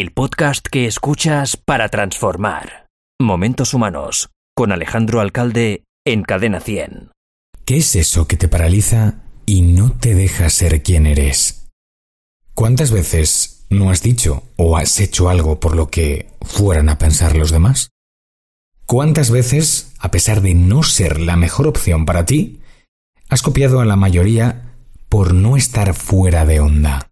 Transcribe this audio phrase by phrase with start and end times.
[0.00, 2.86] el podcast que escuchas para transformar.
[3.20, 7.10] Momentos Humanos, con Alejandro Alcalde en Cadena 100.
[7.64, 11.66] ¿Qué es eso que te paraliza y no te deja ser quien eres?
[12.54, 17.34] ¿Cuántas veces no has dicho o has hecho algo por lo que fueran a pensar
[17.36, 17.90] los demás?
[18.86, 22.60] ¿Cuántas veces, a pesar de no ser la mejor opción para ti,
[23.28, 24.76] has copiado a la mayoría
[25.08, 27.10] por no estar fuera de onda?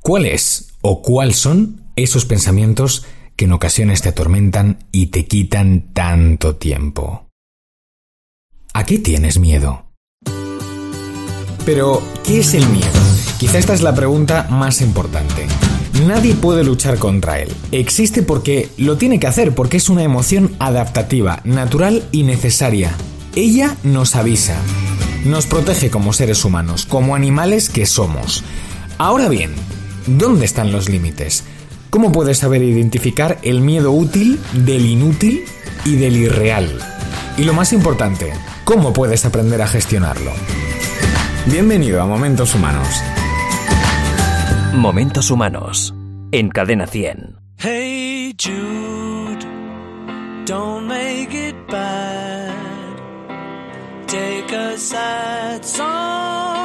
[0.00, 3.04] ¿Cuál es o cuáles son esos pensamientos
[3.36, 7.28] que en ocasiones te atormentan y te quitan tanto tiempo?
[8.74, 9.86] ¿A qué tienes miedo?
[11.64, 13.00] Pero, ¿qué es el miedo?
[13.38, 15.46] Quizá esta es la pregunta más importante.
[16.06, 17.48] Nadie puede luchar contra él.
[17.72, 22.92] Existe porque lo tiene que hacer, porque es una emoción adaptativa, natural y necesaria.
[23.34, 24.56] Ella nos avisa,
[25.24, 28.44] nos protege como seres humanos, como animales que somos.
[28.96, 29.52] Ahora bien,
[30.16, 31.44] ¿dónde están los límites?
[31.90, 35.44] ¿Cómo puedes saber identificar el miedo útil del inútil
[35.84, 36.78] y del irreal?
[37.36, 38.32] Y lo más importante,
[38.64, 40.32] ¿cómo puedes aprender a gestionarlo?
[41.46, 42.88] Bienvenido a Momentos Humanos.
[44.74, 45.94] Momentos Humanos,
[46.32, 47.36] en Cadena 100.
[47.58, 49.44] Hey Jude,
[50.46, 52.54] don't make it bad.
[54.06, 56.57] Take a sad song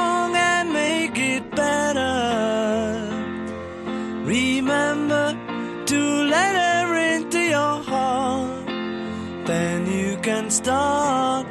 [9.46, 11.46] Then you can start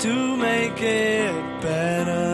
[0.00, 2.31] to make it better.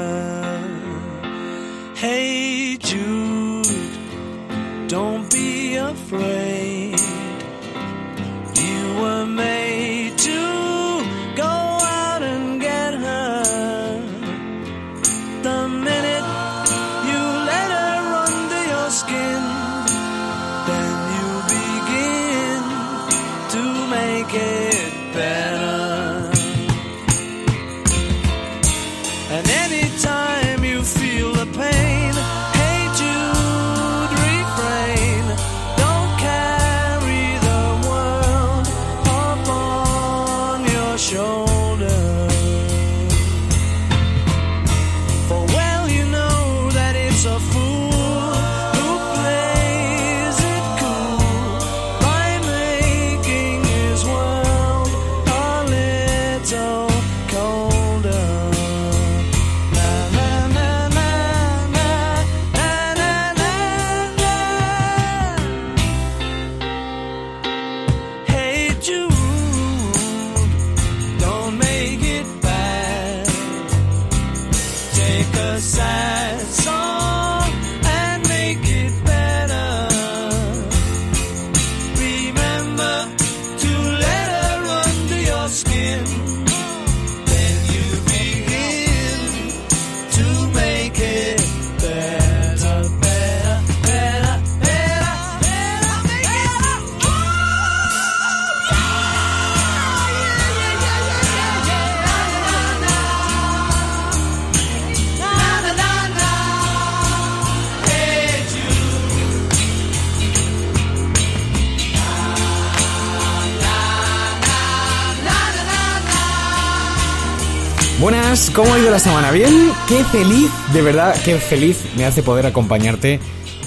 [118.98, 119.30] Semana?
[119.30, 119.72] ¿Bien?
[119.86, 123.20] Qué feliz, de verdad, qué feliz me hace poder acompañarte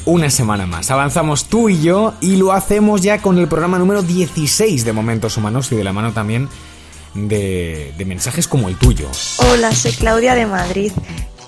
[0.06, 0.92] una semana más.
[0.92, 5.38] Avanzamos tú y yo y lo hacemos ya con el programa número 16 de Momentos
[5.38, 6.50] Humanos y de la mano también
[7.14, 9.09] de, de mensajes como el tuyo.
[9.38, 10.92] Hola, soy Claudia de Madrid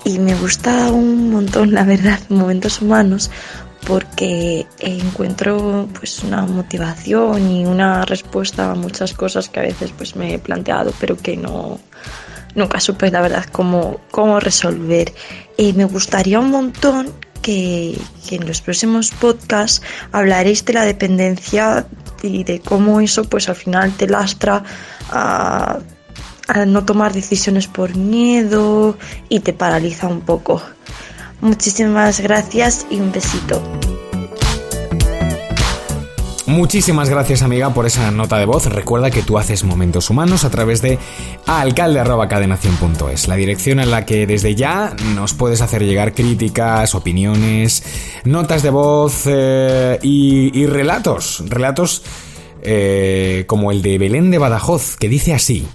[0.04, 3.30] y me gusta un montón, la verdad, Momentos Humanos
[3.86, 10.16] porque encuentro pues una motivación y una respuesta a muchas cosas que a veces pues
[10.16, 11.78] me he planteado pero que no
[12.54, 15.12] nunca supe la verdad cómo, cómo resolver.
[15.56, 17.98] Y me gustaría un montón que,
[18.30, 19.82] en los próximos podcasts
[20.12, 21.86] hablaréis de la dependencia
[22.22, 24.62] y de cómo eso pues al final te lastra
[25.10, 25.78] a
[26.66, 28.96] no tomar decisiones por miedo
[29.28, 30.62] y te paraliza un poco.
[31.40, 33.60] Muchísimas gracias y un besito.
[36.46, 38.66] Muchísimas gracias amiga por esa nota de voz.
[38.66, 40.98] Recuerda que tú haces momentos humanos a través de
[41.46, 47.82] alcalde.cadenación.es, la dirección en la que desde ya nos puedes hacer llegar críticas, opiniones,
[48.24, 51.44] notas de voz eh, y, y relatos.
[51.48, 52.02] Relatos
[52.62, 55.66] eh, como el de Belén de Badajoz, que dice así.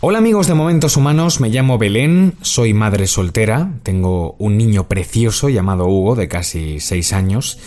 [0.00, 5.48] Hola amigos de Momentos Humanos, me llamo Belén, soy madre soltera, tengo un niño precioso
[5.48, 7.58] llamado Hugo de casi 6 años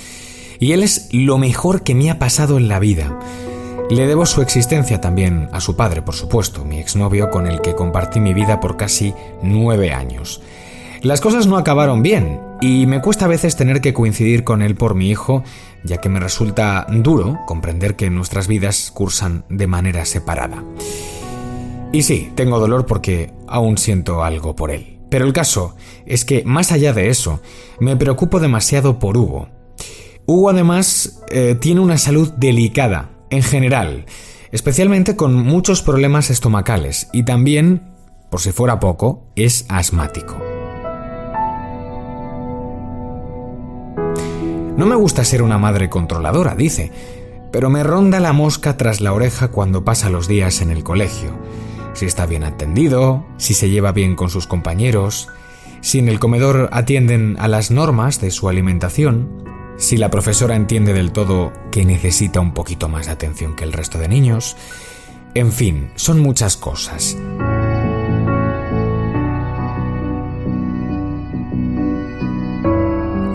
[0.59, 3.17] y él es lo mejor que me ha pasado en la vida.
[3.89, 7.73] Le debo su existencia también a su padre, por supuesto, mi exnovio con el que
[7.73, 10.41] compartí mi vida por casi 9 años.
[11.01, 14.75] Las cosas no acabaron bien y me cuesta a veces tener que coincidir con él
[14.75, 15.44] por mi hijo,
[15.83, 20.63] ya que me resulta duro comprender que nuestras vidas cursan de manera separada.
[21.91, 25.00] Y sí, tengo dolor porque aún siento algo por él.
[25.09, 27.41] Pero el caso es que, más allá de eso,
[27.79, 29.50] me preocupo demasiado por Hugo.
[30.29, 34.05] Hugo además eh, tiene una salud delicada, en general,
[34.51, 37.95] especialmente con muchos problemas estomacales y también,
[38.29, 40.37] por si fuera poco, es asmático.
[44.77, 46.91] No me gusta ser una madre controladora, dice,
[47.51, 51.39] pero me ronda la mosca tras la oreja cuando pasa los días en el colegio
[51.93, 55.27] si está bien atendido, si se lleva bien con sus compañeros,
[55.81, 60.93] si en el comedor atienden a las normas de su alimentación, si la profesora entiende
[60.93, 64.55] del todo que necesita un poquito más de atención que el resto de niños,
[65.33, 67.17] en fin, son muchas cosas.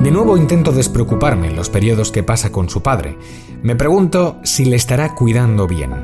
[0.01, 3.17] De nuevo intento despreocuparme en los periodos que pasa con su padre.
[3.63, 5.95] Me pregunto si le estará cuidando bien.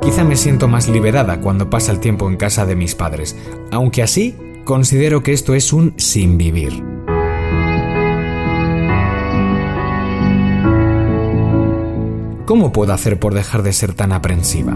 [0.00, 3.36] Quizá me siento más liberada cuando pasa el tiempo en casa de mis padres,
[3.72, 6.95] aunque así considero que esto es un sin vivir.
[12.46, 14.72] ¿Cómo puedo hacer por dejar de ser tan aprensiva?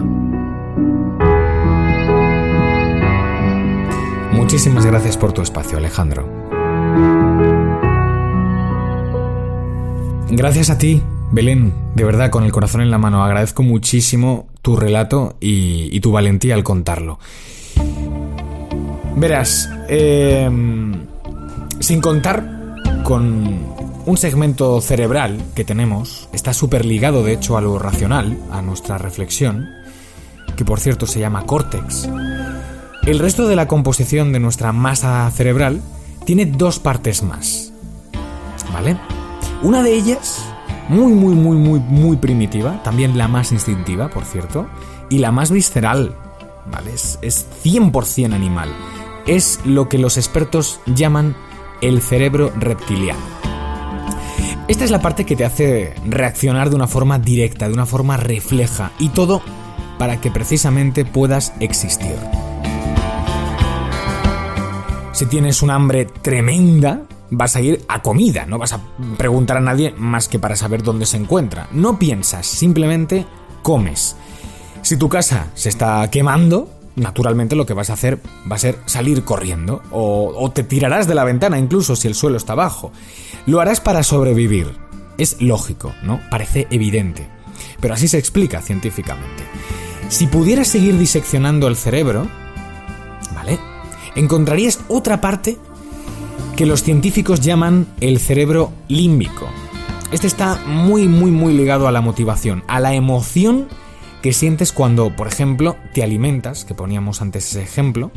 [4.33, 6.27] Muchísimas gracias por tu espacio, Alejandro.
[10.29, 11.01] Gracias a ti,
[11.31, 16.11] Belén, de verdad, con el corazón en la mano, agradezco muchísimo tu relato y, tu
[16.11, 17.19] valentía al contarlo.
[19.15, 21.05] Verás, em,
[21.79, 22.75] sin contar
[23.05, 28.61] con un segmento cerebral que tenemos, está súper ligado de hecho a lo racional, a
[28.61, 29.69] nuestra reflexión,
[30.55, 32.09] que por cierto se llama córtex,
[33.05, 35.81] el resto de la composición de nuestra masa cerebral
[36.23, 37.73] tiene dos partes más.
[38.71, 38.95] ¿Vale?
[39.63, 40.39] Una de ellas
[40.87, 44.67] muy, muy, muy, muy, muy primitiva, también la más instintiva, por cierto,
[45.09, 46.15] y la más visceral,
[46.69, 46.93] ¿vale?
[46.93, 48.69] Es, es 100% animal.
[49.25, 51.35] Es lo que los expertos llaman
[51.81, 53.40] el cerebro reptiliano.
[54.67, 58.17] Esta es la parte que te hace reaccionar de una forma directa, de una forma
[58.17, 59.41] refleja, y todo
[59.97, 62.15] para que precisamente puedas existir.
[65.11, 68.79] Si tienes un hambre tremenda, vas a ir a comida, no vas a
[69.17, 71.67] preguntar a nadie más que para saber dónde se encuentra.
[71.71, 73.25] No piensas, simplemente
[73.61, 74.15] comes.
[74.81, 78.77] Si tu casa se está quemando, naturalmente lo que vas a hacer va a ser
[78.85, 82.91] salir corriendo o, te tirarás de la ventana incluso si el suelo está bajo.
[83.45, 84.75] Lo harás para sobrevivir.
[85.17, 86.19] Es lógico, ¿no?
[86.29, 87.27] Parece evidente.
[87.79, 89.43] Pero así se explica científicamente.
[90.09, 92.27] Si pudieras seguir diseccionando el cerebro,
[93.33, 93.59] ¿vale?
[94.15, 95.57] Encontrarías otra parte
[96.55, 99.47] que los científicos llaman el cerebro límbico.
[100.11, 103.67] Este está muy, muy, muy ligado a la motivación, a la emoción
[104.21, 108.11] que sientes cuando, por ejemplo, te alimentas, que poníamos antes ese ejemplo,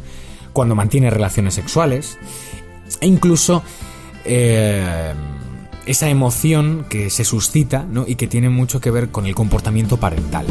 [0.52, 2.18] cuando mantienes relaciones sexuales,
[3.00, 3.62] e incluso
[4.24, 5.12] eh,
[5.86, 8.04] esa emoción que se suscita ¿no?
[8.06, 10.46] y que tiene mucho que ver con el comportamiento parental.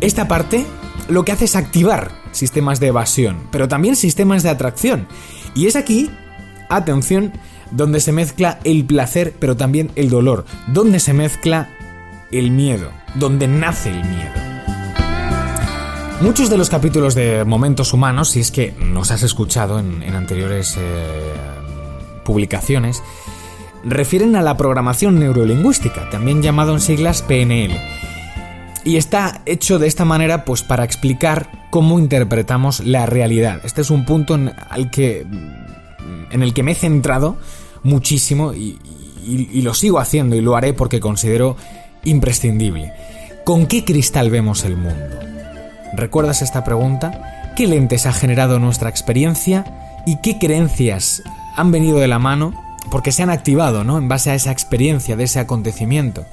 [0.00, 0.64] Esta parte
[1.08, 5.06] lo que hace es activar sistemas de evasión, pero también sistemas de atracción.
[5.54, 6.10] Y es aquí
[6.68, 7.32] atención,
[7.70, 11.68] donde se mezcla el placer, pero también el dolor, donde se mezcla
[12.30, 14.43] el miedo, donde nace el miedo.
[16.20, 20.76] Muchos de los capítulos de Momentos Humanos, si es que nos has escuchado en, anteriores
[20.78, 21.32] eh,
[22.24, 23.02] publicaciones,
[23.84, 27.78] refieren a la programación neurolingüística, también llamado en siglas PNL.
[28.84, 33.60] Y está hecho de esta manera pues para explicar cómo interpretamos la realidad.
[33.64, 34.38] Este es un punto
[34.70, 35.26] al que
[36.30, 37.36] en el que me he centrado
[37.82, 38.78] muchísimo y,
[39.62, 41.56] lo sigo haciendo y lo haré porque considero
[42.04, 42.92] imprescindible.
[43.44, 45.33] ¿Con qué cristal vemos el mundo?
[45.96, 47.52] ¿Recuerdas esta pregunta?
[47.56, 49.64] ¿Qué lentes ha generado nuestra experiencia
[50.06, 51.22] y qué creencias
[51.56, 52.52] han venido de la mano
[52.90, 53.98] porque se han activado, ¿no?
[53.98, 56.24] En base a esa experiencia de ese acontecimiento.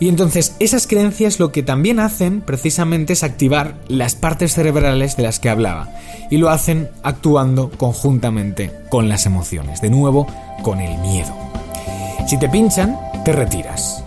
[0.00, 5.22] Y entonces esas creencias lo que también hacen precisamente es activar las partes cerebrales de
[5.22, 5.88] las que hablaba.
[6.30, 9.80] Y lo hacen actuando conjuntamente con las emociones.
[9.80, 10.26] De nuevo,
[10.62, 11.34] con el miedo.
[12.26, 14.02] Si te pinchan, te retiras.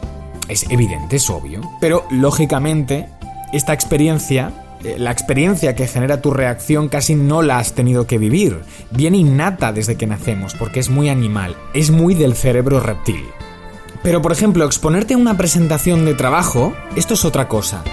[0.50, 1.62] Es evidente, es obvio.
[1.80, 3.08] Pero lógicamente,
[3.54, 4.51] esta experiencia
[4.98, 8.62] la experiencia que genera tu reacción casi no la has tenido que vivir.
[8.91, 13.24] Viene innata desde que nacemos, porque es muy animal, es muy del cerebro reptil.
[14.03, 17.84] Pero por ejemplo, exponerte a una presentación de trabajo, esto es otra cosa.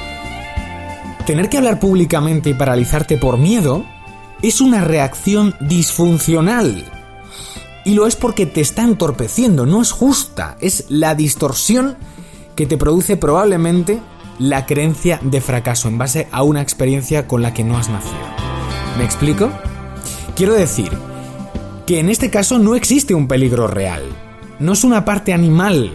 [1.27, 3.85] Tener que hablar públicamente y paralizarte por miedo
[4.43, 6.85] es una reacción disfuncional.
[7.87, 11.97] Y lo es porque te está entorpeciendo, no es justa, es la distorsión
[12.55, 14.01] que te produce probablemente
[14.39, 18.15] la creencia de fracaso en base a una experiencia con la que no has nacido.
[18.99, 19.51] ¿Me explico?
[20.37, 20.91] Quiero decir
[21.87, 24.03] que en este caso no existe un peligro real.
[24.59, 25.93] No es una parte animal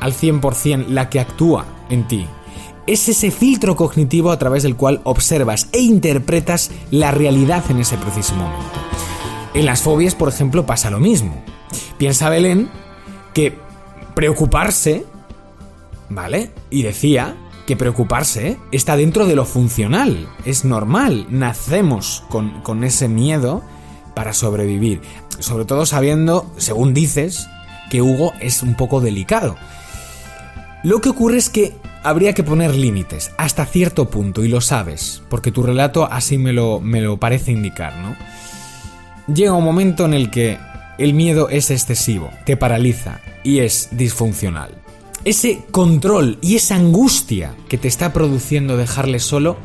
[0.00, 2.26] al 100% la que actúa en ti.
[2.86, 7.96] Es ese filtro cognitivo a través del cual observas e interpretas la realidad en ese
[7.98, 8.80] preciso momento.
[9.54, 11.42] En las fobias, por ejemplo, pasa lo mismo.
[11.98, 12.70] Piensa Belén
[13.34, 13.56] que
[14.14, 15.04] preocuparse,
[16.08, 16.50] ¿vale?
[16.70, 17.36] Y decía
[17.70, 23.62] que preocuparse está dentro de lo funcional, es normal, nacemos con, con ese miedo
[24.12, 25.02] para sobrevivir,
[25.38, 27.46] sobre todo sabiendo, según dices,
[27.88, 29.56] que Hugo es un poco delicado.
[30.82, 35.22] Lo que ocurre es que habría que poner límites hasta cierto punto y lo sabes,
[35.28, 38.16] porque tu relato así me lo, me lo parece indicar, ¿no?
[39.32, 40.58] Llega un momento en el que
[40.98, 44.74] el miedo es excesivo, te paraliza y es disfuncional.
[45.24, 49.58] Ese control y esa angustia que te está produciendo dejarle solo,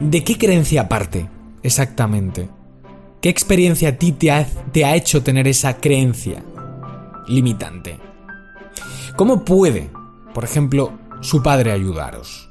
[0.00, 1.30] ¿de qué creencia parte
[1.62, 2.50] exactamente?
[3.22, 6.44] ¿Qué experiencia a ti te ha, hecho tener esa creencia
[7.26, 7.98] limitante?
[9.16, 9.90] ¿Cómo puede,
[10.34, 12.50] por ejemplo, su padre ayudaros?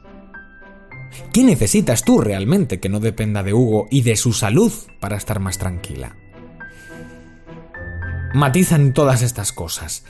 [1.31, 5.39] ¿Qué necesitas tú realmente que no dependa de Hugo y de su salud para estar
[5.39, 6.17] más tranquila?
[8.33, 10.03] Matizan todas estas cosas.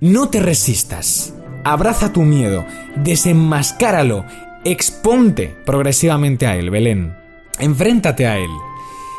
[0.00, 1.34] No te resistas.
[1.64, 2.64] Abraza tu miedo,
[2.94, 4.24] desenmascáralo,
[4.64, 7.16] exponte progresivamente a él, Belén.
[7.58, 8.50] Enfréntate a él.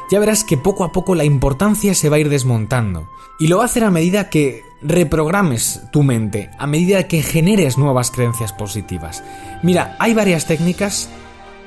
[0.09, 3.09] Ya verás que poco a poco la importancia se va a ir desmontando.
[3.39, 7.77] Y lo va a hacer a medida que reprogrames tu mente, a medida que generes
[7.77, 9.21] nuevas creencias positivas.
[9.61, 11.09] Mira, hay varias técnicas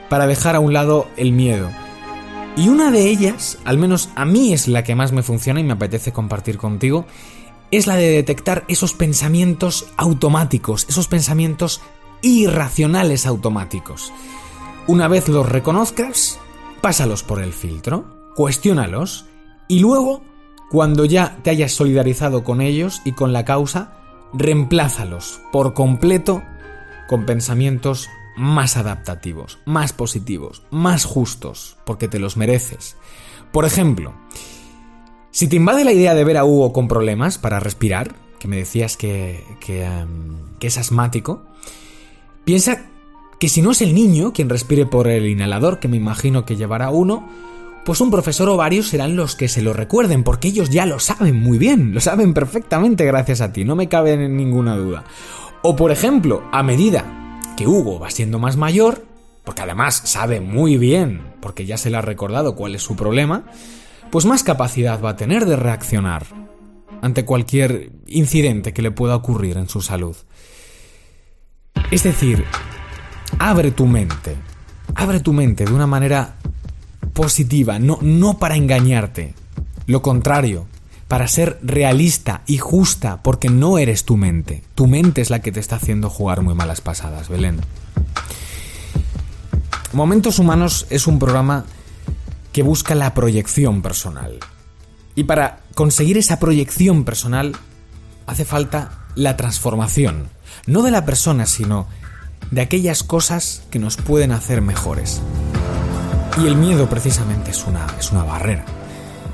[0.08, 1.68] para dejar a un lado el miedo.
[2.56, 5.64] Y una de ellas, al menos a mí es la que más me funciona y
[5.64, 7.06] me apetece compartir contigo,
[7.72, 11.80] es la de detectar esos pensamientos automáticos, esos pensamientos
[12.20, 14.12] irracionales automáticos.
[14.86, 16.38] Una vez los reconozcas,
[16.82, 19.24] pásalos por el filtro, cuestiónalos
[19.68, 20.22] y luego,
[20.70, 23.96] cuando ya te hayas solidarizado con ellos y con la causa,
[24.34, 26.42] reemplázalos por completo
[27.08, 32.96] con pensamientos más adaptativos, más positivos, más justos, porque te los mereces.
[33.50, 34.14] Por ejemplo,
[35.32, 38.56] si te invade la idea de ver a Hugo con problemas para respirar, que me
[38.56, 41.42] decías que, em, que es asmático,
[42.44, 42.86] piensa
[43.40, 46.56] que si no es el niño quien respire por el inhalador, que me imagino que
[46.56, 47.28] llevará uno,
[47.84, 51.00] pues un profesor o varios serán los que se lo recuerden, porque ellos ya lo
[51.00, 55.04] saben muy bien, lo saben perfectamente gracias a ti, no me cabe ninguna duda.
[55.62, 59.06] O por ejemplo, a medida que Hugo va siendo más mayor,
[59.44, 63.44] porque además sabe muy bien, porque ya se le ha recordado cuál es su problema,
[64.12, 66.26] pues más capacidad va a tener de reaccionar
[67.00, 70.14] ante cualquier incidente que le pueda ocurrir en su salud.
[71.90, 72.44] Es decir,
[73.38, 74.36] abre tu mente,
[74.94, 76.34] abre tu mente de una manera
[77.14, 79.34] positiva, no, no para engañarte,
[79.86, 80.66] lo contrario,
[81.08, 84.62] para ser realista y justa, porque no eres tu mente.
[84.74, 87.60] Tu mente es la que te está haciendo jugar muy malas pasadas, Belén.
[89.94, 91.64] Momentos Humanos es un programa
[92.52, 94.38] que busca la proyección personal.
[95.14, 97.56] Y para conseguir esa proyección personal
[98.26, 100.28] hace falta la transformación,
[100.66, 101.86] no de la persona, sino
[102.50, 105.20] de aquellas cosas que nos pueden hacer mejores.
[106.42, 108.64] Y el miedo precisamente es una, es una barrera.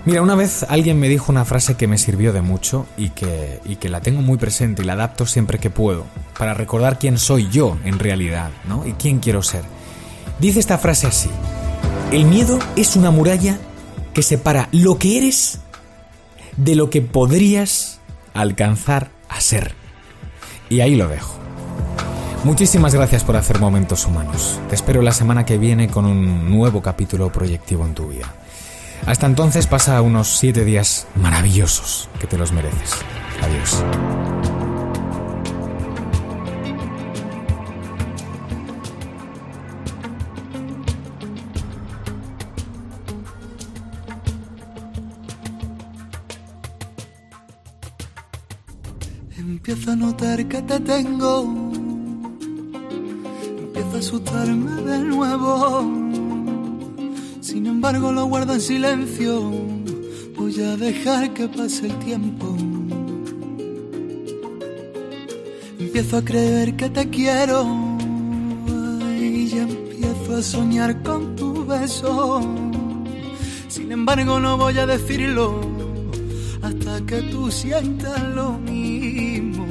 [0.04, 3.60] Mira, una vez alguien me dijo una frase que me sirvió de mucho y que,
[3.64, 6.06] y que la tengo muy presente y la adapto siempre que puedo,
[6.38, 8.86] para recordar quién soy yo en realidad, ¿no?
[8.86, 9.64] Y quién quiero ser.
[10.40, 11.30] Dice esta frase así,
[12.12, 13.58] el miedo es una muralla
[14.14, 15.60] que separa lo que eres
[16.56, 18.00] de lo que podrías
[18.34, 19.74] alcanzar a ser.
[20.70, 21.34] Y ahí lo dejo.
[22.44, 24.60] Muchísimas gracias por hacer momentos humanos.
[24.68, 28.32] Te espero la semana que viene con un nuevo capítulo proyectivo en tu vida.
[29.06, 32.94] Hasta entonces pasa unos siete días maravillosos que te los mereces.
[33.42, 34.57] Adiós.
[49.38, 51.44] Empiezo a notar que te tengo.
[53.58, 55.82] Empiezo a asustarme de nuevo.
[57.40, 59.52] Sin embargo, lo guardo en silencio.
[60.36, 62.56] Voy a dejar que pase el tiempo.
[65.78, 67.64] Empiezo a creer que te quiero.
[69.20, 72.40] Y ya empiezo a soñar con tu beso.
[73.68, 75.67] Sin embargo, no voy a decirlo
[77.06, 79.66] que tú sientas lo mismo.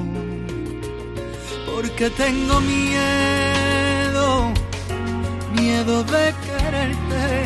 [1.66, 4.54] Porque tengo miedo,
[5.54, 7.46] miedo de quererte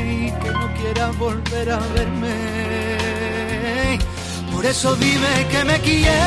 [0.00, 2.58] y que no quieras volver a verme.
[4.52, 6.18] Por eso dime que me quieres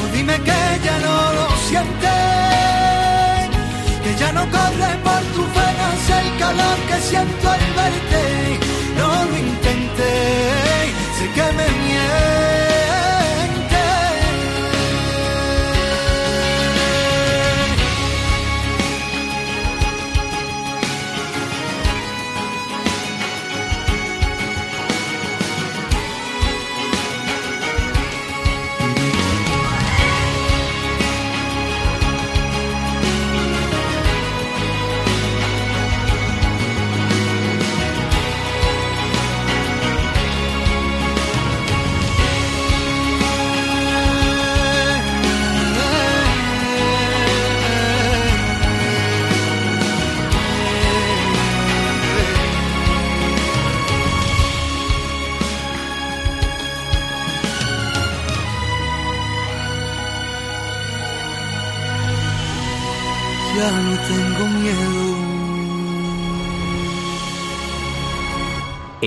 [0.00, 2.18] o dime que ya no lo sientes,
[4.04, 8.22] que ya no corre por tus venas el calor que siento al verte.
[8.96, 9.67] No lo intenté,
[9.98, 11.57] sé que me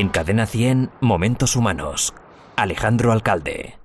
[0.02, 2.16] En Cadena 100, Momentos Humanos.
[2.56, 3.81] Alejandro Alcalde.